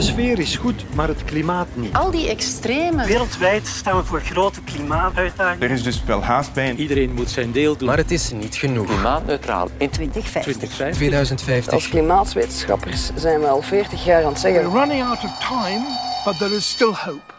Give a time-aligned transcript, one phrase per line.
[0.00, 1.94] De sfeer is goed, maar het klimaat niet.
[1.94, 3.06] Al die extreme.
[3.06, 5.68] Wereldwijd staan we voor grote klimaatuitdagingen.
[5.68, 6.74] Er is dus wel haast bij.
[6.74, 7.88] Iedereen moet zijn deel doen.
[7.88, 8.86] Maar het is niet genoeg.
[8.86, 10.52] Klimaatneutraal in 2050.
[10.52, 10.96] 2050.
[10.96, 11.72] 2050.
[11.72, 14.62] Als klimaatwetenschappers zijn we al 40 jaar aan het zeggen.
[14.62, 15.86] We're running out of time,
[16.24, 17.32] but there is still hope.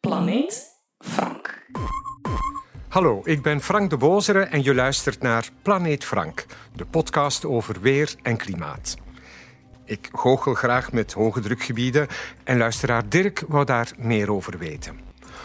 [0.00, 0.62] Planeet
[0.98, 1.62] Frank.
[2.88, 7.80] Hallo, ik ben Frank de Bozere en je luistert naar Planeet Frank, de podcast over
[7.80, 9.02] weer en klimaat.
[9.84, 12.06] Ik goochel graag met hoge drukgebieden
[12.44, 15.00] en luisteraar Dirk wou daar meer over weten.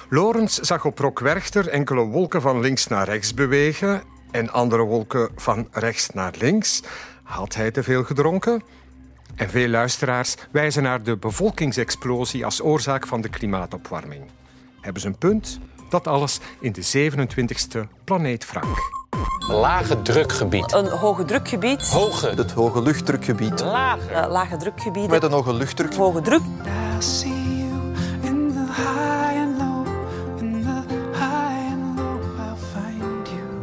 [0.09, 5.29] Lorenz zag op Rock Werchter enkele wolken van links naar rechts bewegen en andere wolken
[5.35, 6.83] van rechts naar links.
[7.23, 8.61] Had hij te veel gedronken?
[9.35, 14.23] En veel luisteraars wijzen naar de bevolkingsexplosie als oorzaak van de klimaatopwarming.
[14.81, 15.59] Hebben ze een punt?
[15.89, 18.98] Dat alles in de 27e Planeet Frank.
[19.49, 20.73] Lage drukgebied.
[20.73, 21.89] Een hoge drukgebied.
[21.89, 22.27] Hoge.
[22.35, 23.59] Het hoge luchtdrukgebied.
[23.61, 24.11] Lage.
[24.11, 25.11] Uh, lage drukgebieden.
[25.11, 25.95] Met een hoge luchtdruk.
[25.95, 26.41] Hoge druk.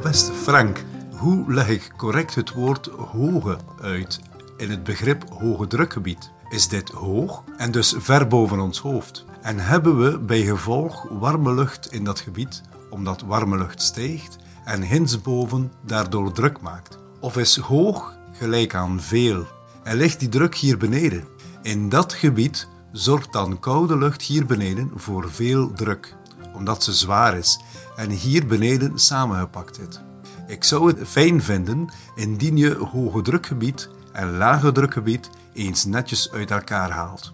[0.03, 0.85] Beste Frank,
[1.17, 4.21] hoe leg ik correct het woord hoge uit
[4.57, 6.31] in het begrip hoge drukgebied?
[6.49, 9.25] Is dit hoog en dus ver boven ons hoofd?
[9.43, 14.83] En hebben we bij gevolg warme lucht in dat gebied, omdat warme lucht stijgt en
[14.83, 16.99] hinsboven daardoor druk maakt?
[17.21, 19.47] Of is hoog gelijk aan veel?
[19.83, 21.25] En ligt die druk hier beneden?
[21.63, 26.15] In dat gebied zorgt dan koude lucht hier beneden voor veel druk,
[26.55, 27.61] omdat ze zwaar is
[27.97, 30.01] en hier beneden samengepakt zit.
[30.47, 36.51] Ik zou het fijn vinden indien je hoge drukgebied en lage drukgebied eens netjes uit
[36.51, 37.33] elkaar haalt.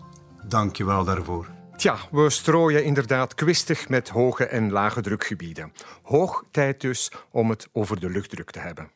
[0.49, 1.47] Dank je wel daarvoor.
[1.83, 5.73] Tja, we strooien inderdaad kwistig met hoge en lage drukgebieden.
[6.03, 8.91] Hoog tijd dus om het over de luchtdruk te hebben.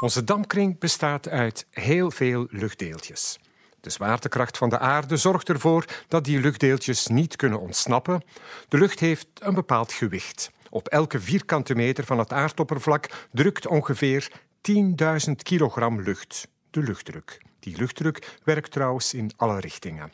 [0.00, 3.38] Onze dampkring bestaat uit heel veel luchtdeeltjes.
[3.80, 8.22] De zwaartekracht van de aarde zorgt ervoor dat die luchtdeeltjes niet kunnen ontsnappen.
[8.68, 10.50] De lucht heeft een bepaald gewicht.
[10.70, 14.30] Op elke vierkante meter van het aardoppervlak drukt ongeveer
[14.70, 17.42] 10.000 kilogram lucht, de luchtdruk.
[17.60, 20.12] Die luchtdruk werkt trouwens in alle richtingen.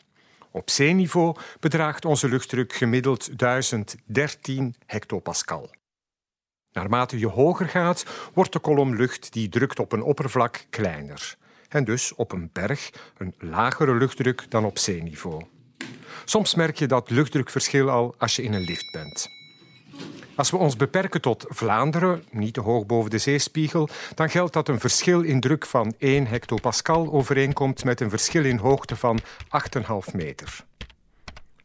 [0.55, 5.69] Op zeeniveau bedraagt onze luchtdruk gemiddeld 1013 hectopascal.
[6.71, 11.35] Naarmate je hoger gaat, wordt de kolom lucht die drukt op een oppervlak kleiner.
[11.69, 15.45] En dus op een berg een lagere luchtdruk dan op zeeniveau.
[16.25, 19.34] Soms merk je dat luchtdrukverschil al als je in een lift bent.
[20.35, 24.67] Als we ons beperken tot Vlaanderen, niet te hoog boven de zeespiegel, dan geldt dat
[24.67, 30.13] een verschil in druk van 1 hectopascal overeenkomt met een verschil in hoogte van 8,5
[30.13, 30.65] meter.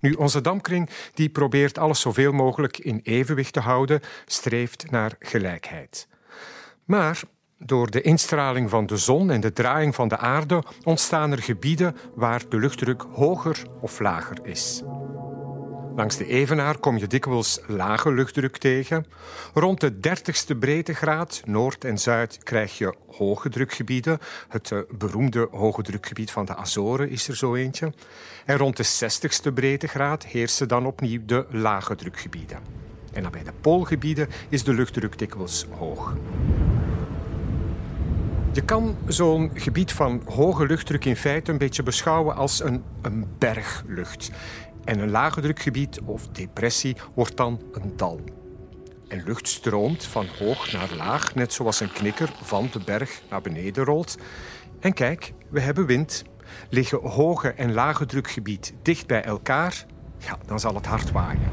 [0.01, 6.09] Nu, onze dampkring die probeert alles zoveel mogelijk in evenwicht te houden, streeft naar gelijkheid.
[6.85, 7.21] Maar
[7.59, 11.97] door de instraling van de zon en de draaiing van de aarde ontstaan er gebieden
[12.15, 14.83] waar de luchtdruk hoger of lager is.
[15.95, 19.07] Langs de Evenaar kom je dikwijls lage luchtdruk tegen.
[19.55, 24.19] Rond de 30ste breedtegraad, noord en zuid, krijg je hoge drukgebieden.
[24.49, 27.93] Het uh, beroemde hoge drukgebied van de Azoren is er zo eentje.
[28.45, 32.59] En rond de 60ste breedtegraad heersen dan opnieuw de lage drukgebieden.
[33.13, 36.17] En dan bij de poolgebieden is de luchtdruk dikwijls hoog.
[38.53, 43.27] Je kan zo'n gebied van hoge luchtdruk in feite een beetje beschouwen als een, een
[43.39, 44.31] berglucht.
[44.85, 48.21] En een lage drukgebied of depressie wordt dan een dal.
[49.09, 53.41] En lucht stroomt van hoog naar laag, net zoals een knikker van de berg naar
[53.41, 54.17] beneden rolt.
[54.81, 56.25] En kijk, we hebben wind.
[56.69, 59.87] Liggen hoge en lage drukgebied dicht bij elkaar,
[60.19, 61.51] ja, dan zal het hard waaien.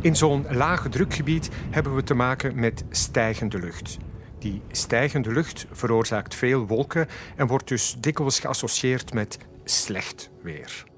[0.00, 3.98] In zo'n lage drukgebied hebben we te maken met stijgende lucht.
[4.38, 10.89] Die stijgende lucht veroorzaakt veel wolken en wordt dus dikwijls geassocieerd met slecht weer.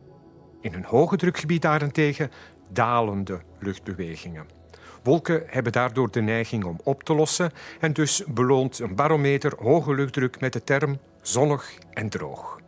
[0.62, 2.30] In een hoge drukgebied daarentegen
[2.68, 4.46] dalende luchtbewegingen.
[5.02, 9.94] Wolken hebben daardoor de neiging om op te lossen en dus beloont een barometer hoge
[9.94, 12.60] luchtdruk met de term zonnig en droog.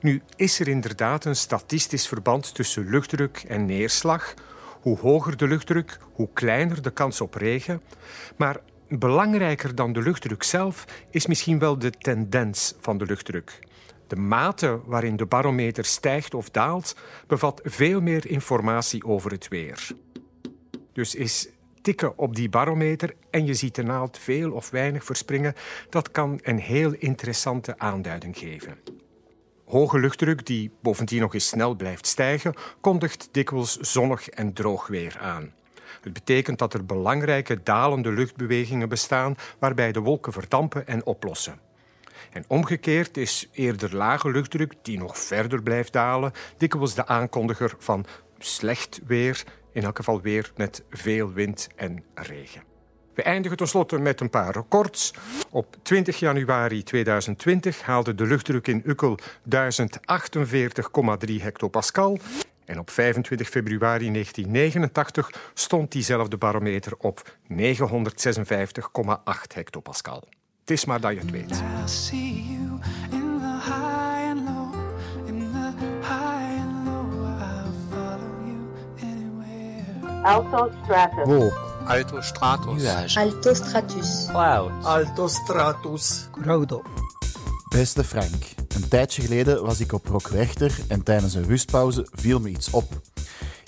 [0.00, 4.34] Nu is er inderdaad een statistisch verband tussen luchtdruk en neerslag.
[4.80, 7.82] Hoe hoger de luchtdruk, hoe kleiner de kans op regen.
[8.36, 13.58] Maar belangrijker dan de luchtdruk zelf is misschien wel de tendens van de luchtdruk.
[14.08, 16.96] De mate waarin de barometer stijgt of daalt
[17.26, 19.90] bevat veel meer informatie over het weer.
[20.92, 21.48] Dus is
[21.82, 25.54] tikken op die barometer en je ziet de naald veel of weinig verspringen,
[25.90, 28.78] dat kan een heel interessante aanduiding geven.
[29.64, 35.18] Hoge luchtdruk, die bovendien nog eens snel blijft stijgen, kondigt dikwijls zonnig en droog weer
[35.18, 35.52] aan.
[36.00, 41.67] Het betekent dat er belangrijke dalende luchtbewegingen bestaan waarbij de wolken verdampen en oplossen.
[42.38, 48.06] En omgekeerd is eerder lage luchtdruk, die nog verder blijft dalen, dikwijls de aankondiger van
[48.38, 52.62] slecht weer, in elk geval weer met veel wind en regen.
[53.14, 55.14] We eindigen tenslotte met een paar records.
[55.50, 59.24] Op 20 januari 2020 haalde de luchtdruk in Ukkel 1048,3
[61.40, 62.18] hectopascal.
[62.64, 67.54] En op 25 februari 1989 stond diezelfde barometer op 956,8
[69.54, 70.28] hectopascal.
[70.68, 71.62] Het is maar dat je het weet.
[80.22, 81.24] Alto stratus.
[81.24, 81.52] Wow.
[81.86, 82.82] Alto stratus.
[82.82, 83.20] Nuage.
[83.20, 84.26] Alto stratus.
[84.30, 84.84] Cloud.
[84.84, 86.28] Alto stratus.
[86.42, 86.82] Graudo.
[87.68, 92.48] Beste Frank, een tijdje geleden was ik op Rockwerchter en tijdens een rustpauze viel me
[92.48, 93.00] iets op.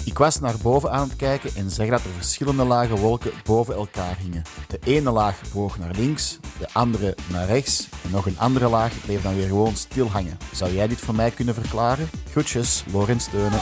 [0.04, 3.74] Ik was naar boven aan het kijken en zag dat er verschillende lage wolken boven
[3.74, 4.42] elkaar hingen.
[4.68, 8.92] De ene laag boog naar links, de andere naar rechts en nog een andere laag
[9.04, 10.38] bleef dan weer gewoon stil hangen.
[10.52, 12.10] Zou jij dit voor mij kunnen verklaren?
[12.30, 13.60] Groetjes, Lorenz Steunen.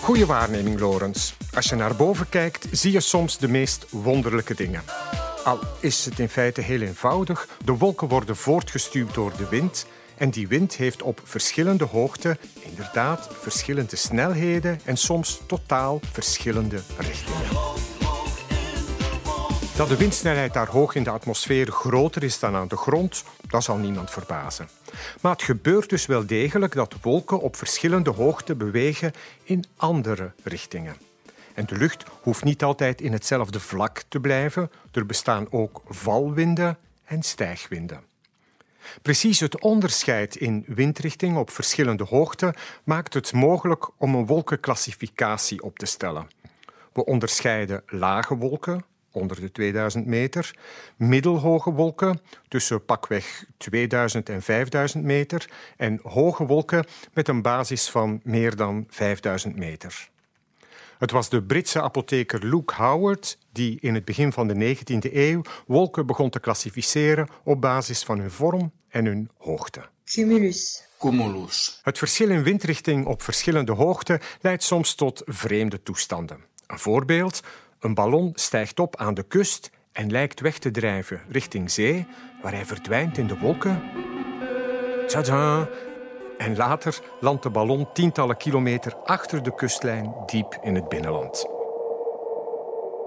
[0.00, 1.32] Goeie waarneming, Lorenz.
[1.54, 4.82] Als je naar boven kijkt, zie je soms de meest wonderlijke dingen.
[5.44, 7.48] Al is het in feite heel eenvoudig.
[7.64, 9.86] De wolken worden voortgestuwd door de wind.
[10.16, 17.48] En die wind heeft op verschillende hoogten inderdaad verschillende snelheden en soms totaal verschillende richtingen.
[19.76, 23.64] Dat de windsnelheid daar hoog in de atmosfeer groter is dan aan de grond, dat
[23.64, 24.68] zal niemand verbazen.
[25.20, 29.12] Maar het gebeurt dus wel degelijk dat wolken op verschillende hoogten bewegen
[29.42, 30.96] in andere richtingen.
[31.54, 34.70] En de lucht hoeft niet altijd in hetzelfde vlak te blijven.
[34.92, 38.00] Er bestaan ook valwinden en stijgwinden.
[39.02, 42.54] Precies het onderscheid in windrichting op verschillende hoogten
[42.84, 46.28] maakt het mogelijk om een wolkenclassificatie op te stellen.
[46.92, 50.56] We onderscheiden lage wolken, onder de 2000 meter,
[50.96, 58.20] middelhoge wolken tussen pakweg 2000 en 5000 meter en hoge wolken met een basis van
[58.22, 60.12] meer dan 5000 meter.
[61.04, 65.42] Het was de Britse apotheker Luke Howard die in het begin van de 19e eeuw
[65.66, 69.88] wolken begon te klassificeren op basis van hun vorm en hun hoogte.
[70.04, 70.82] Cumulus.
[70.98, 71.80] Cumulus.
[71.82, 76.44] Het verschil in windrichting op verschillende hoogten leidt soms tot vreemde toestanden.
[76.66, 77.40] Een voorbeeld:
[77.80, 82.06] een ballon stijgt op aan de kust en lijkt weg te drijven richting zee,
[82.42, 83.82] waar hij verdwijnt in de wolken.
[85.06, 85.68] Tada!
[86.44, 91.46] En later landt de ballon tientallen kilometer achter de kustlijn diep in het binnenland.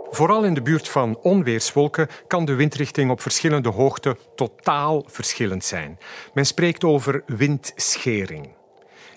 [0.10, 6.00] Vooral in de buurt van onweerswolken kan de windrichting op verschillende hoogten totaal verschillend zijn.
[6.34, 8.50] Men spreekt over windschering.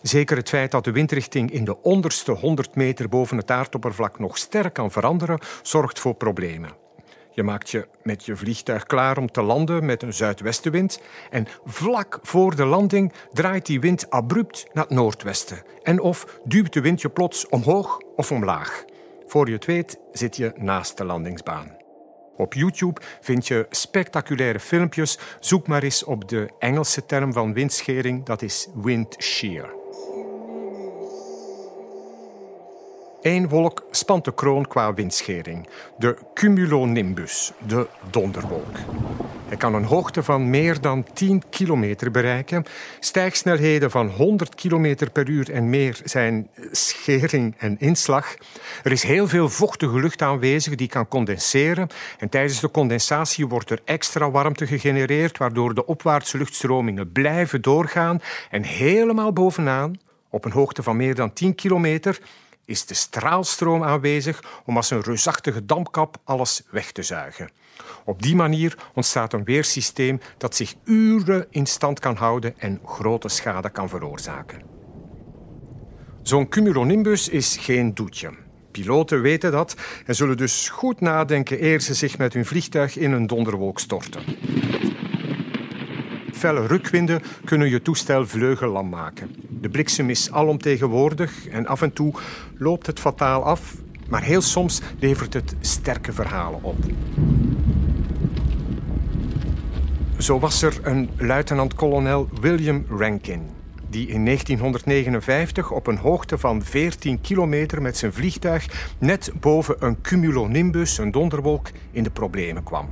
[0.02, 4.38] Zeker het feit dat de windrichting in de onderste 100 meter boven het aardoppervlak nog
[4.38, 6.70] sterk kan veranderen, zorgt voor problemen.
[7.40, 11.00] Je maakt je met je vliegtuig klaar om te landen met een zuidwestenwind
[11.30, 16.72] en vlak voor de landing draait die wind abrupt naar het noordwesten en of duwt
[16.72, 18.84] de wind je plots omhoog of omlaag.
[19.26, 21.76] Voor je het weet zit je naast de landingsbaan.
[22.36, 25.18] Op YouTube vind je spectaculaire filmpjes.
[25.38, 29.79] Zoek maar eens op de Engelse term van windschering, dat is wind shear.
[33.22, 35.68] Eén wolk spant de kroon qua windschering,
[35.98, 38.76] de cumulonimbus, de donderwolk.
[39.48, 42.64] Hij kan een hoogte van meer dan 10 kilometer bereiken.
[43.00, 48.34] Stijgsnelheden van 100 kilometer per uur en meer zijn schering en inslag.
[48.82, 51.88] Er is heel veel vochtige lucht aanwezig die kan condenseren.
[52.18, 58.20] En tijdens de condensatie wordt er extra warmte gegenereerd, waardoor de opwaartse luchtstromingen blijven doorgaan.
[58.50, 59.98] En helemaal bovenaan,
[60.30, 62.20] op een hoogte van meer dan 10 kilometer,
[62.70, 67.50] is de straalstroom aanwezig om als een reusachtige dampkap alles weg te zuigen.
[68.04, 73.28] Op die manier ontstaat een weersysteem dat zich uren in stand kan houden en grote
[73.28, 74.62] schade kan veroorzaken.
[76.22, 78.30] Zo'n cumulonimbus is geen doetje.
[78.70, 83.12] Piloten weten dat en zullen dus goed nadenken eer ze zich met hun vliegtuig in
[83.12, 84.22] een donderwolk storten.
[86.32, 89.49] Felle rukwinden kunnen je toestel vleugellam maken.
[89.60, 92.14] De bliksem is alomtegenwoordig en af en toe
[92.56, 93.74] loopt het fataal af,
[94.08, 96.76] maar heel soms levert het sterke verhalen op.
[100.18, 103.40] Zo was er een luitenant-kolonel William Rankin,
[103.88, 110.00] die in 1959 op een hoogte van 14 kilometer met zijn vliegtuig net boven een
[110.00, 112.88] cumulonimbus, een donderwolk, in de problemen kwam.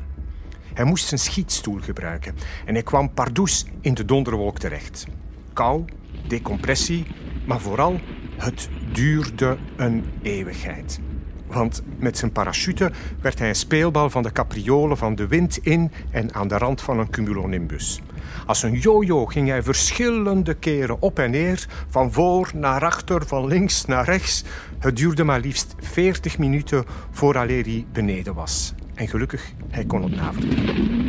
[0.74, 2.34] Hij moest zijn schietstoel gebruiken
[2.64, 5.06] en hij kwam pardoes in de donderwolk terecht.
[5.52, 5.84] Kou,
[6.28, 7.06] decompressie,
[7.46, 8.00] maar vooral
[8.36, 11.00] het duurde een eeuwigheid.
[11.46, 15.90] Want met zijn parachute werd hij een speelbal van de capriolen van de wind in
[16.10, 18.00] en aan de rand van een cumulonimbus.
[18.46, 23.46] Als een jojo ging hij verschillende keren op en neer, van voor naar achter, van
[23.46, 24.44] links naar rechts.
[24.78, 28.74] Het duurde maar liefst 40 minuten vooraleer hij beneden was.
[28.94, 31.06] En gelukkig, hij kon het navertellen.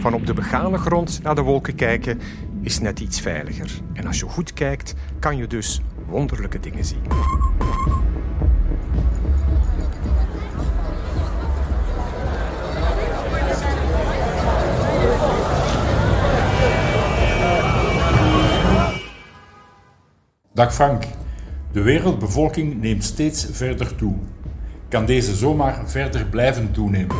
[0.00, 2.20] Van op de begane grond naar de wolken kijken
[2.66, 3.70] is net iets veiliger.
[3.92, 7.02] En als je goed kijkt, kan je dus wonderlijke dingen zien.
[20.52, 21.04] Dag Frank.
[21.72, 24.14] De wereldbevolking neemt steeds verder toe.
[24.88, 27.16] Kan deze zomaar verder blijven toenemen?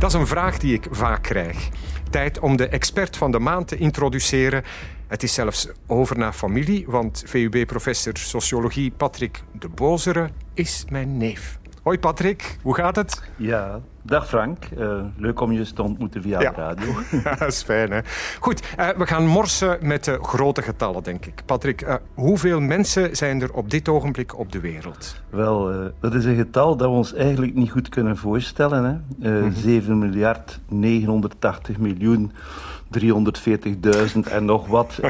[0.00, 1.68] Dat is een vraag die ik vaak krijg.
[2.10, 4.62] Tijd om de expert van de maand te introduceren.
[5.06, 11.58] Het is zelfs over naar familie, want VUB-professor sociologie Patrick de Bozere is mijn neef.
[11.90, 13.22] Hoi Patrick, hoe gaat het?
[13.36, 14.64] Ja, dag Frank.
[14.78, 16.50] Uh, leuk om je te ontmoeten via Ja.
[16.50, 16.92] de radio.
[17.38, 18.00] dat is fijn, hè?
[18.40, 21.42] Goed, eh, we gaan morsen met de grote getallen, denk ik.
[21.46, 25.22] Patrick, eh, hoeveel mensen zijn er op dit ogenblik op de wereld?
[25.30, 28.84] Wel, eh, dat is een getal dat we ons eigenlijk niet goed kunnen voorstellen.
[29.20, 29.28] Hè?
[29.38, 29.52] Eh, Mhm.
[29.54, 32.32] 7 miljard 980 miljoen
[32.90, 34.98] 340.000 en nog wat.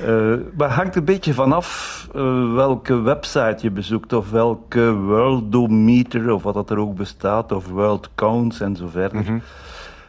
[0.00, 0.08] eh,
[0.56, 6.42] maar het hangt een beetje vanaf eh, welke website je bezoekt of welke Worldometer of
[6.42, 9.20] wat dat er ook bestaat of World Counts en zo verder.
[9.20, 9.38] Mhm.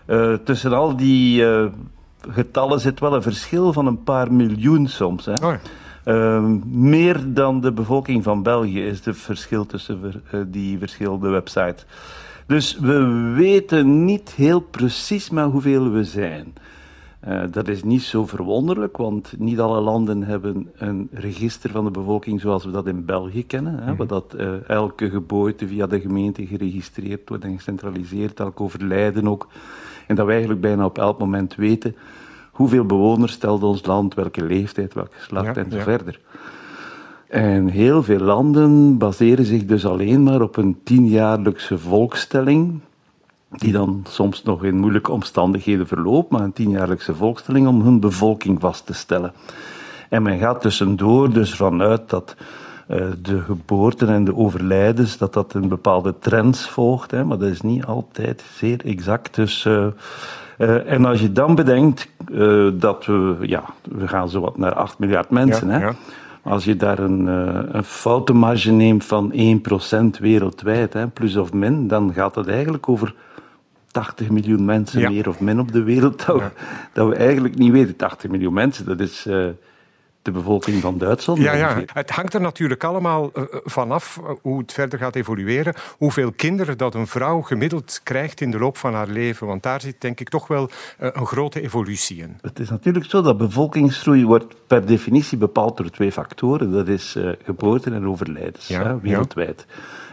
[0.06, 1.46] Eh, tussen al die
[2.30, 5.26] getallen zit wel een verschil van een paar miljoen soms.
[5.26, 5.34] Hè.
[5.34, 5.54] Oh
[6.66, 11.86] meer dan de bevolking van België is het verschil tussen die verschillende websites.
[12.48, 13.04] Dus we
[13.36, 16.54] weten niet heel precies maar hoeveel we zijn.
[17.20, 21.92] Eh, dat is niet zo verwonderlijk, want niet alle landen hebben een register van de
[21.92, 23.84] bevolking zoals we dat in België kennen.
[23.84, 29.28] Hè, waar dat eh, elke geboorte via de gemeente geregistreerd wordt en gecentraliseerd, elk overlijden
[29.28, 29.48] ook.
[30.08, 31.96] En dat we eigenlijk bijna op elk moment weten
[32.52, 35.84] hoeveel bewoners stelt ons land, welke leeftijd, welk geslacht Ja, en zo ja.
[35.84, 36.20] verder.
[37.28, 42.80] En heel veel landen baseren zich dus alleen maar op een tienjaarlijkse volkstelling,
[43.50, 48.60] die dan soms nog in moeilijke omstandigheden verloopt, maar een tienjaarlijkse volkstelling om hun bevolking
[48.60, 49.34] vast te stellen.
[50.10, 52.36] En men gaat tussendoor dus vanuit dat
[52.88, 57.50] eh, de geboorten en de overlijdens, dat dat een bepaalde trends volgt, hè, maar dat
[57.50, 59.36] is niet altijd zeer exact.
[59.36, 59.88] Dus, eh,
[60.58, 62.08] eh, en als je dan bedenkt
[62.74, 65.94] dat we, ja, we gaan zowat naar 8 miljard mensen, Ja, hè, ja.
[66.42, 67.26] als je daar een,
[67.76, 73.14] een foutenmarge neemt van 1% wereldwijd, hè, plus of min, dan gaat het eigenlijk over
[73.92, 75.10] 80 miljoen mensen Ja.
[75.10, 76.26] meer of min op de wereld.
[76.26, 76.50] Dat, we,
[76.94, 77.96] dat we eigenlijk niet weten.
[77.96, 79.48] 80 miljoen mensen, dat is eh,
[80.22, 81.40] de bevolking van Duitsland.
[81.40, 85.74] Ja, ja, het hangt er natuurlijk allemaal eh, vanaf eh, hoe het verder gaat evolueren.
[85.98, 89.48] Hoeveel kinderen dat een vrouw gemiddeld krijgt in de loop van haar leven.
[89.48, 92.38] Want daar zit denk ik toch wel een grote evolutie in.
[92.42, 96.72] Het is natuurlijk zo dat bevolkingsgroei wordt per definitie bepaald door twee factoren.
[96.72, 99.66] Dat is geboorten en overlijdens, Ja, hè, wereldwijd.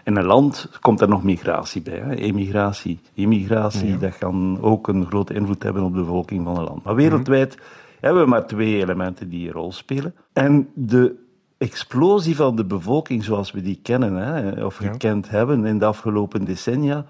[0.07, 1.99] In een land komt er nog migratie bij.
[1.99, 2.15] Hè.
[2.15, 6.85] Emigratie, immigratie, dat kan ook een grote invloed hebben op de bevolking van een land.
[6.85, 7.59] Maar wereldwijd
[8.01, 10.15] hebben we maar twee elementen die een rol spelen.
[10.33, 11.15] En de
[11.59, 14.91] explosie van de bevolking zoals we die kennen, hè, of Ja.
[14.91, 17.05] gekend hebben in de afgelopen decennia,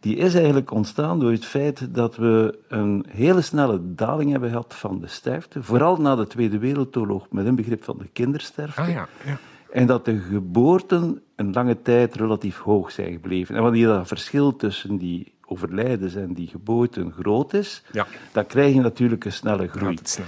[0.00, 4.74] die is eigenlijk ontstaan door het feit dat we een hele snelle daling hebben gehad
[4.74, 5.62] van de sterfte.
[5.62, 8.80] Vooral na de Tweede Wereldoorlog, met een begrip van de kindersterfte.
[8.80, 9.38] Ah ja, ja.
[9.72, 13.54] En dat de geboorten een lange tijd relatief hoog zijn gebleven.
[13.56, 18.06] En wanneer dat verschil tussen die overlijdens en die geboorten groot is, Ja.
[18.32, 19.98] dan krijg je natuurlijk een snelle groei.
[20.02, 20.26] Snel.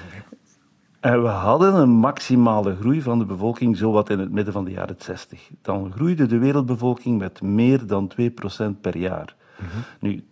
[1.00, 4.70] En we hadden een maximale groei van de bevolking zowat in het midden van de
[4.70, 5.50] jaren 60.
[5.62, 9.34] Dan groeide de wereldbevolking met meer dan 2% per jaar.
[10.00, 10.25] Nu,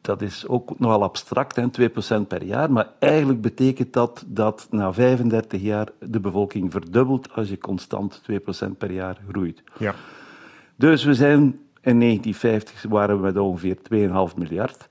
[0.00, 4.92] dat is ook nogal abstract, hè, 2% per jaar, maar eigenlijk betekent dat dat na
[4.92, 9.62] 35 jaar de bevolking verdubbelt als je constant 2% per jaar groeit.
[9.78, 9.94] Ja.
[10.76, 11.40] Dus we zijn
[11.82, 13.76] in 1950 waren we met ongeveer
[14.30, 14.88] 2,5 miljard.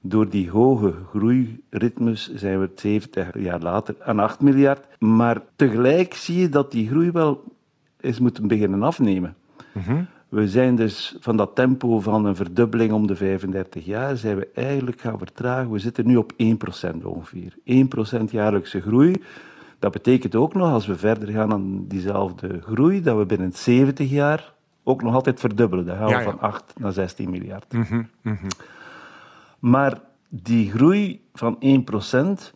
[0.00, 4.86] Door die hoge groeiritmes zijn we 70 jaar later aan 8 miljard.
[4.98, 7.44] Maar tegelijk zie je dat die groei wel
[8.00, 9.36] is moeten beginnen afnemen.
[10.34, 14.48] We zijn dus van dat tempo van een verdubbeling om de 35 jaar, zijn we
[14.54, 15.70] eigenlijk gaan vertragen.
[15.70, 17.54] We zitten nu op 1% ongeveer.
[18.20, 19.22] 1% jaarlijkse groei.
[19.78, 24.10] Dat betekent ook nog, als we verder gaan aan diezelfde groei, dat we binnen 70
[24.10, 25.86] jaar ook nog altijd verdubbelen.
[25.86, 26.22] Dan gaan we ja.
[26.22, 27.72] van 8 naar 16 miljard.
[27.72, 28.48] Mhm, mhm.
[29.58, 32.52] Maar die groei van 1%,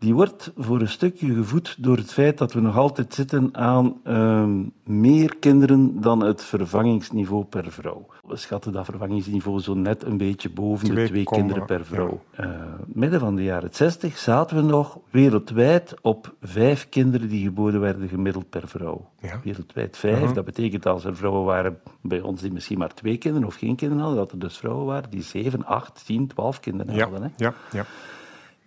[0.00, 4.00] die wordt voor een stukje gevoed door het feit dat we nog altijd zitten aan
[4.04, 4.48] uh,
[4.84, 8.06] meer kinderen dan het vervangingsniveau per vrouw.
[8.26, 12.22] We schatten dat vervangingsniveau zo net een beetje boven twee, de twee kinderen per vrouw.
[12.36, 12.44] Ja.
[12.44, 12.50] Uh,
[12.86, 18.08] midden van de jaren 60 zaten we nog wereldwijd op vijf kinderen die geboren werden
[18.08, 19.10] gemiddeld per vrouw.
[19.18, 19.40] Ja.
[19.44, 20.18] Wereldwijd vijf.
[20.18, 20.34] Uh -huh.
[20.34, 23.76] Dat betekent als er vrouwen waren bij ons die misschien maar twee kinderen of geen
[23.76, 27.02] kinderen hadden, dat er dus vrouwen waren die zeven, acht, tien, twaalf kinderen ja.
[27.02, 27.22] hadden.
[27.22, 27.28] Hè?
[27.36, 27.86] Ja, ja.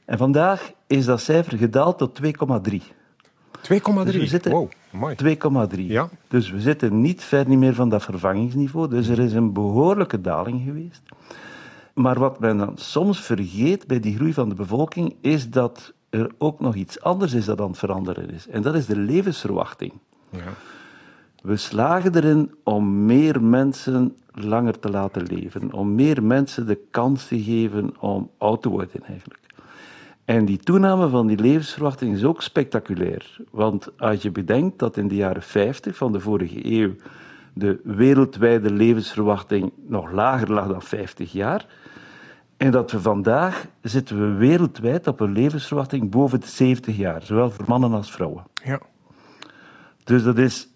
[0.05, 2.81] En vandaag is dat cijfer gedaald tot 2,3.
[3.63, 4.03] 2,3?
[4.03, 5.79] Dus we zitten wow, 2,3.
[5.79, 6.10] Ja.
[6.27, 8.89] Dus we zitten niet ver niet meer van dat vervangingsniveau.
[8.89, 11.01] Dus er is een behoorlijke daling geweest.
[11.93, 16.31] Maar wat men dan soms vergeet bij die groei van de bevolking, is dat er
[16.38, 18.48] ook nog iets anders is dat aan het veranderen is.
[18.48, 19.93] En dat is de levensverwachting.
[20.29, 20.53] Ja.
[21.41, 27.27] We slagen erin om meer mensen langer te laten leven, om meer mensen de kans
[27.27, 29.42] te geven om oud te worden eigenlijk.
[30.25, 33.38] En die toename van die levensverwachting is ook spectaculair.
[33.51, 36.92] Want als je bedenkt dat in de jaren 50 van de vorige eeuw
[37.53, 41.65] de wereldwijde levensverwachting nog lager lag dan 50 jaar,
[42.58, 47.51] en dat we vandaag zitten we wereldwijd op een levensverwachting boven de 70 jaar, zowel
[47.51, 48.44] voor mannen als vrouwen.
[48.63, 48.80] Ja.
[50.03, 50.68] Dus dat is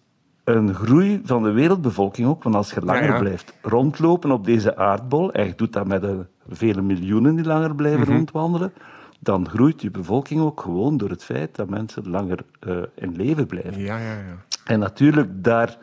[0.43, 3.19] een groei van de wereldbevolking ook, want als je langer ja, ja.
[3.19, 7.75] blijft rondlopen op deze aardbol, en je doet dat met de vele miljoenen die langer
[7.75, 8.11] blijven Mhm.
[8.11, 8.73] rondwandelen,
[9.19, 13.47] dan groeit je bevolking ook gewoon door het feit dat mensen langer uh, in leven
[13.47, 13.79] blijven.
[13.79, 14.45] Ja, ja, ja.
[14.65, 15.77] En natuurlijk, daar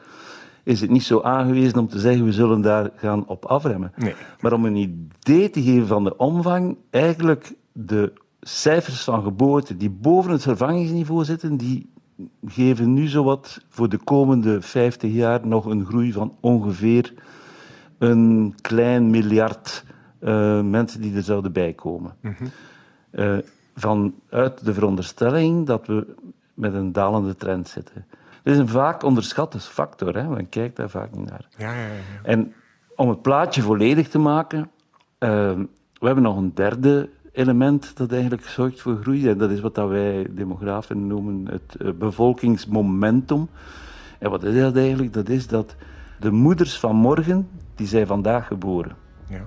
[0.62, 3.92] is het niet zo aangewezen om te zeggen we zullen daar gaan op afremmen.
[3.96, 4.14] Nee.
[4.40, 9.90] Maar om een idee te geven van de omvang, eigenlijk de cijfers van geboorte die
[9.90, 11.92] boven het vervangingsniveau zitten, die
[12.46, 17.12] geven nu zowat voor de komende 50 jaar nog een groei van ongeveer
[17.98, 19.84] een klein miljard
[20.20, 22.14] uh, mensen die er zouden bijkomen.
[22.20, 22.50] Mm -hmm.
[23.14, 23.38] Uh,
[23.74, 26.14] vanuit de veronderstelling dat we
[26.54, 28.06] met een dalende trend zitten.
[28.42, 30.28] Dat is een vaak onderschatte factor, hè?
[30.28, 31.46] men kijkt daar vaak niet naar.
[31.56, 31.92] Ja, ja, ja.
[32.22, 32.54] En
[32.96, 34.68] om het plaatje volledig te maken, uh,
[35.92, 39.28] we hebben nog een derde element dat eigenlijk zorgt voor groei.
[39.28, 43.48] En dat is wat dat wij demografen noemen het uh, bevolkingsmomentum.
[44.18, 45.12] En wat is dat eigenlijk?
[45.12, 45.76] Dat is dat
[46.20, 48.96] de moeders van morgen, die zijn vandaag geboren.
[49.28, 49.42] Ja.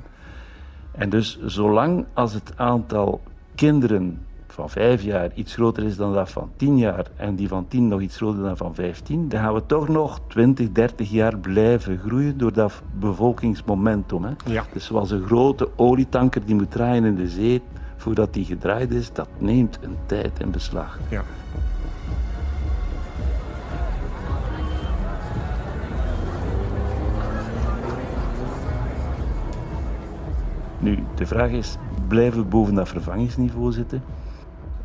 [0.91, 3.21] En dus zolang als het aantal
[3.57, 7.67] kinderen van vijf jaar iets groter is dan dat van tien jaar en die van
[7.67, 11.37] tien nog iets groter dan van vijftien, dan gaan we toch nog 20, 30 jaar
[11.37, 14.23] blijven groeien door dat bevolkingsmomentum.
[14.23, 14.31] Hè?
[14.45, 14.65] Ja.
[14.73, 17.61] Dus zoals een grote olietanker die moet draaien in de zee
[17.95, 20.99] voordat die gedraaid is, dat neemt een tijd in beslag.
[21.09, 21.23] Ja.
[30.79, 34.03] Nu, de vraag is, blijven we boven dat vervangingsniveau zitten?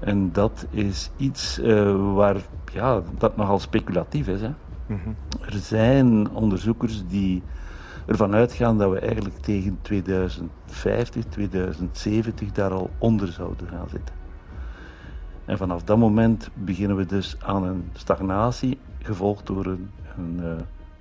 [0.00, 2.36] En dat is iets uh, waar,
[2.72, 4.40] ja, dat nogal speculatief is.
[4.40, 4.50] Hè?
[4.86, 5.16] Mm -hmm.
[5.46, 7.42] Er zijn onderzoekers die
[8.06, 14.14] ervan uitgaan dat we eigenlijk tegen 2050, 2070 daar al onder zouden gaan zitten.
[15.44, 20.52] En vanaf dat moment beginnen we dus aan een stagnatie, gevolgd door een, een uh,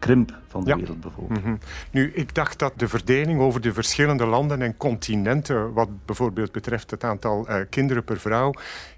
[0.02, 0.76] krimp van de ja.
[0.76, 1.40] wereldbevolking.
[1.40, 1.60] Mm -hmm.
[1.92, 6.92] Nu, ik dacht dat de verdeling over de verschillende landen en continenten, wat bijvoorbeeld betreft
[6.92, 8.54] het aantal uh, kinderen per vrouw,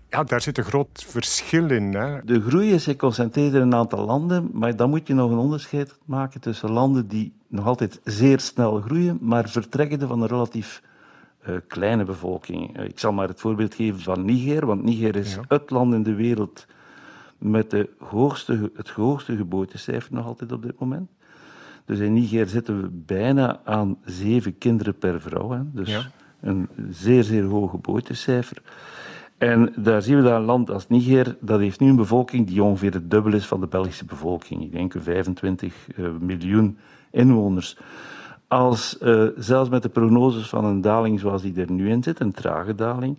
[0.10, 1.94] ja, daar zit een groot verschil in.
[1.94, 2.24] Hè?
[2.24, 5.98] De groei is geconcentreerd in een aantal landen, maar dan moet je nog een onderscheid
[6.06, 10.82] maken tussen landen die nog altijd zeer snel groeien, maar vertrekken van een relatief
[11.48, 12.80] uh, kleine bevolking.
[12.80, 15.42] Uh, ik zal maar het voorbeeld geven van Niger, want Niger is Ja.
[15.48, 16.66] het land in de wereld
[17.44, 21.10] met de hoogste, het hoogste geboortecijfer nog altijd op dit moment.
[21.86, 25.50] Dus in Niger zitten we bijna aan zeven kinderen per vrouw.
[25.50, 25.60] Hè.
[25.72, 26.02] Dus Ja.
[26.42, 28.62] een zeer, zeer hoog geboortecijfer.
[29.38, 32.64] En daar zien we dat een land als Niger, dat heeft nu een bevolking die
[32.64, 34.64] ongeveer het dubbel is van de Belgische bevolking.
[34.64, 36.78] Ik denk 25 uh, miljoen
[37.12, 37.78] inwoners.
[38.48, 42.20] Als uh, zelfs met de prognoses van een daling zoals die er nu in zit,
[42.20, 43.18] een trage daling,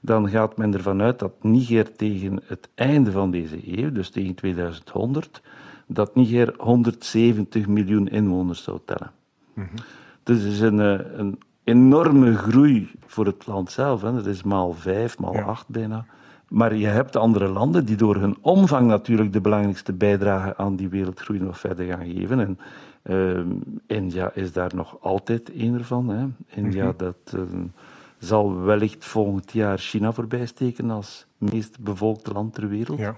[0.00, 4.34] dan gaat men ervan uit dat Niger tegen het einde van deze eeuw, dus tegen
[4.34, 5.42] 2100,
[5.86, 9.10] dat Niger 170 miljoen inwoners zou tellen.
[9.54, 9.66] Mhm.
[10.22, 14.02] Dus het is een, uh, een enorme groei voor het land zelf.
[14.02, 14.12] Hè.
[14.14, 15.42] Dat is maal vijf, maal Ja.
[15.42, 16.04] acht bijna.
[16.48, 20.88] Maar je hebt andere landen die door hun omvang natuurlijk de belangrijkste bijdrage aan die
[20.88, 22.40] wereldgroei nog verder gaan geven.
[22.40, 22.58] En
[23.02, 23.48] ehm,
[23.86, 26.08] India is daar nog altijd een ervan.
[26.08, 26.26] Hè.
[26.46, 26.96] India Mhm.
[26.96, 27.40] dat, eh,
[28.20, 32.98] zal wellicht volgend jaar China voorbij steken als meest bevolkte land ter wereld.
[32.98, 33.10] Ja.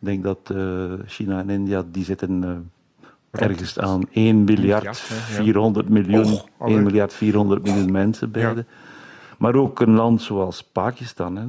[0.00, 5.08] Ik denk dat eh, China en India die zitten eh, ergens aan 1 miljard miljard,
[5.08, 5.42] hè, ja.
[5.42, 6.76] 400 miljoen, Och, 1 allee.
[6.76, 8.64] miljard 400 miljoen mensen beide.
[9.38, 11.36] Maar ook een land zoals Pakistan.
[11.36, 11.46] Hè.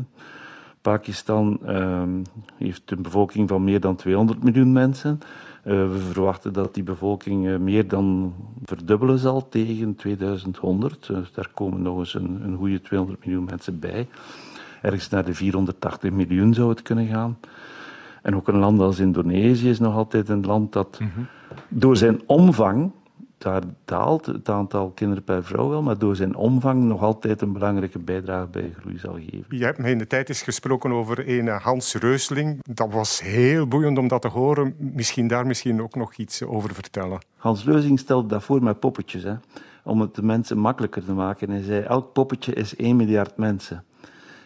[0.81, 2.23] Pakistan ehm,
[2.57, 5.19] heeft een bevolking van meer dan 200 miljoen mensen.
[5.65, 11.07] Uh, we verwachten dat die bevolking uh, meer dan verdubbelen zal tegen 2100.
[11.07, 14.07] Dus daar komen nog eens een, een goede 200 miljoen mensen bij.
[14.81, 17.37] Ergens naar de 480 miljoen zou het kunnen gaan.
[18.21, 21.27] En ook een land als Indonesië is nog altijd een land dat mm -hmm.
[21.67, 22.91] door zijn omvang
[23.41, 27.53] daar daalt het aantal kinderen per vrouw wel, maar door zijn omvang nog altijd een
[27.53, 29.57] belangrijke bijdrage bij groei zal geven.
[29.57, 32.59] Je hebt mij in de tijd eens gesproken over een Hans Reusling.
[32.63, 34.75] Dat was heel boeiend om dat te horen.
[34.77, 37.19] Misschien daar misschien ook nog iets over vertellen.
[37.37, 39.33] Hans Reusling stelde dat voor met poppetjes, hè,
[39.83, 41.49] om het de mensen makkelijker te maken.
[41.49, 43.83] Hij zei, elk poppetje is 1 miljard mensen.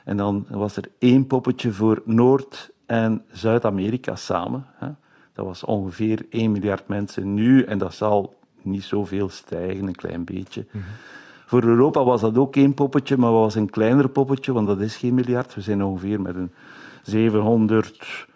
[0.03, 4.65] En dan was er één poppetje voor Noord- en Zuid-Amerika samen.
[4.75, 4.87] Hè.
[5.33, 8.33] Dat was ongeveer 1 miljard mensen nu en dat zal
[8.65, 10.65] niet zoveel stijgen, een klein beetje.
[10.71, 10.91] Mm -hmm.
[11.45, 14.95] Voor Europa was dat ook één poppetje, maar was een kleiner poppetje, want dat is
[14.95, 15.55] geen miljard.
[15.55, 16.51] We zijn ongeveer met een
[17.03, 18.27] 700,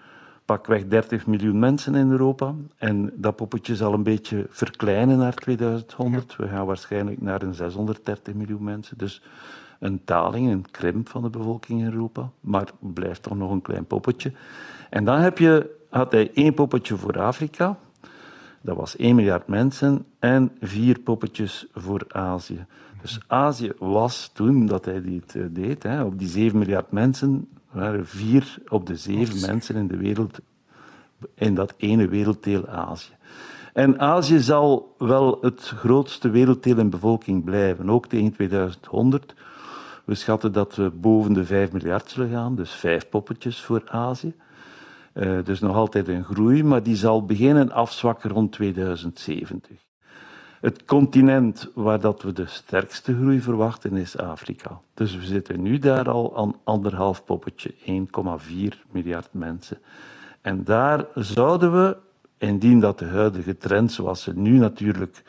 [0.46, 2.54] pakweg 30 miljoen mensen in Europa.
[2.78, 6.36] En dat poppetje zal een beetje verkleinen naar 2100.
[6.38, 6.44] Ja.
[6.44, 8.98] We gaan waarschijnlijk naar een 630 miljoen mensen.
[8.98, 9.22] Dus
[9.80, 12.30] een taling, een krimp van de bevolking in Europa.
[12.39, 14.32] Maar blijft toch nog een klein poppetje.
[14.89, 17.78] En dan heb je, had hij één poppetje voor Afrika.
[18.62, 22.65] Dat was 1 miljard mensen en vier poppetjes voor Azië.
[23.02, 28.08] Dus Azië was toen dat hij dit deed, hè, op die 7 miljard mensen waren
[28.08, 30.39] vier op de zeven mensen in de wereld
[31.34, 33.12] in dat ene werelddeel Azië.
[33.74, 39.34] En Azië zal wel het grootste werelddeel in bevolking blijven, ook tegen 2100.
[40.06, 44.34] We schatten dat we boven de 5 miljard zullen gaan, dus vijf poppetjes voor Azië.
[45.20, 49.78] Uh, dus nog altijd een groei, maar die zal beginnen afzwakken rond 2070.
[50.62, 54.80] Het continent waar dat we de sterkste groei verwachten is Afrika.
[54.94, 57.82] Dus we zitten nu daar al aan anderhalf poppetje, 1,4
[58.92, 59.78] miljard mensen.
[60.42, 61.98] En daar zouden we,
[62.38, 65.24] indien dat de huidige trend zoals ze nu natuurlijk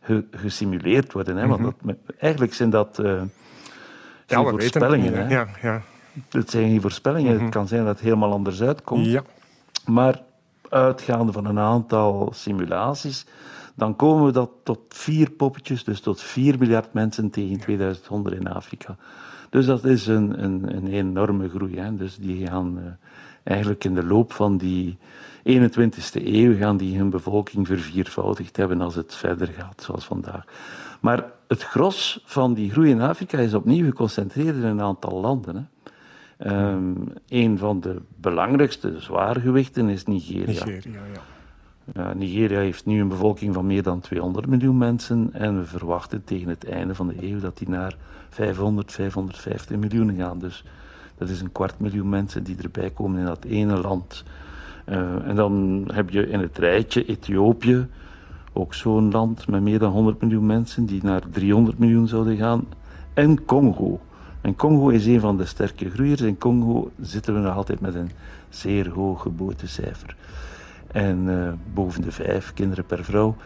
[0.00, 3.22] ge gesimuleerd worden, hè, want dat, eigenlijk zijn dat uh,
[4.26, 5.12] ja, we voorspellingen.
[5.12, 5.34] weten, hè.
[5.34, 5.82] ja, ja.
[6.30, 7.40] Het zijn geen voorspellingen.
[7.40, 9.06] Het kan zijn dat het helemaal anders uitkomt.
[9.06, 9.22] Ja.
[9.86, 10.22] Maar
[10.68, 13.26] uitgaande van een aantal simulaties,
[13.74, 18.48] dan komen we dat tot vier poppetjes, dus tot 4 miljard mensen tegen 2100 in
[18.48, 18.96] Afrika.
[19.50, 21.78] Dus dat is een, een, een enorme groei.
[21.78, 21.96] Hè.
[21.96, 22.84] Dus die gaan uh,
[23.42, 24.98] eigenlijk in de loop van die
[25.48, 30.44] 21ste eeuw gaan die hun bevolking verviervoudigd hebben als het verder gaat, zoals vandaag.
[31.00, 35.56] Maar het gros van die groei in Afrika is opnieuw geconcentreerd in een aantal landen.
[35.56, 35.62] Hè.
[36.46, 40.64] Um, een van de belangrijkste zwaargewichten is Nigeria.
[40.64, 41.00] Nigeria,
[41.94, 42.14] ja.
[42.14, 46.48] Nigeria heeft nu een bevolking van meer dan 200 miljoen mensen en we verwachten tegen
[46.48, 47.96] het einde van de eeuw dat die naar
[48.28, 50.38] 500, 550 miljoen gaan.
[50.38, 50.64] Dus
[51.18, 54.24] dat is een kwart miljoen mensen die erbij komen in dat ene land.
[54.88, 57.86] Uh, en dan heb je in het rijtje Ethiopië,
[58.52, 62.64] ook zo'n land met meer dan 100 miljoen mensen die naar 300 miljoen zouden gaan.
[63.14, 64.00] En Congo.
[64.48, 66.20] En Congo is een van de sterke groeiers.
[66.20, 68.10] In Congo zitten we nog altijd met een
[68.48, 70.16] zeer hoog geboortecijfer.
[70.92, 73.36] En uh, boven de vijf kinderen per vrouw.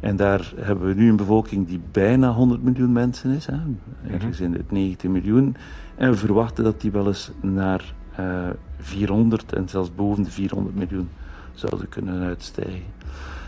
[0.00, 3.46] En daar hebben we nu een bevolking die bijna 100 miljoen mensen is.
[3.46, 3.56] Hè.
[4.10, 5.56] Ergens in het 90 miljoen.
[5.94, 10.76] En we verwachten dat die wel eens naar uh, 400 en zelfs boven de 400
[10.76, 11.08] miljoen
[11.54, 12.82] zouden kunnen uitstijgen.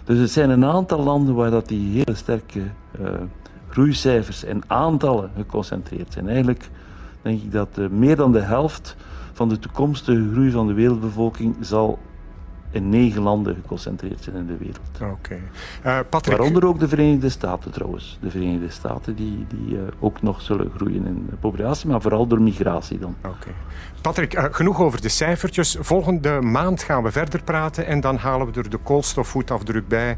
[0.05, 2.63] Dus het zijn een aantal landen waar dat die hele sterke
[3.01, 3.09] uh,
[3.69, 6.29] groeicijfers en aantallen geconcentreerd zijn.
[6.29, 6.71] Eigenlijk
[7.29, 8.97] denk ik dat uh, meer dan de helft
[9.33, 11.99] van de toekomstige groei van de wereldbevolking zal
[12.71, 14.91] in negen landen geconcentreerd zijn in de wereld.
[14.95, 15.13] Oké.
[15.13, 15.43] Okay.
[15.87, 16.37] Uh, Patrick...
[16.37, 18.19] Waaronder ook de Verenigde Staten trouwens.
[18.21, 22.27] De Verenigde Staten die, die uh, ook nog zullen groeien in de populatie, maar vooral
[22.27, 23.15] door migratie dan.
[23.19, 23.29] Oké.
[23.29, 23.53] Okay.
[24.01, 25.77] Patrick, uh, genoeg over de cijfertjes.
[25.81, 30.17] Volgende maand gaan we verder praten en dan halen we er de koolstofvoetafdruk bij.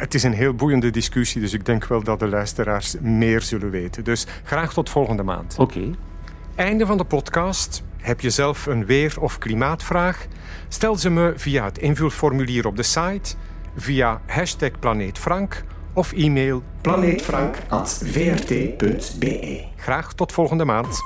[0.00, 3.70] Het is een heel boeiende discussie, dus ik denk wel dat de luisteraars meer zullen
[3.70, 4.04] weten.
[4.04, 5.56] Dus graag tot volgende maand.
[5.58, 5.78] Oké.
[5.78, 5.94] Okay.
[6.54, 7.82] Einde van de podcast.
[7.96, 10.26] Heb je zelf een weer- of klimaatvraag?
[10.68, 13.34] Stel ze me via het invulformulier op de site,
[13.76, 19.64] via hashtag planeetfrank of e-mail planeetfrank.vrt.be.
[19.76, 20.98] Graag tot volgende maand.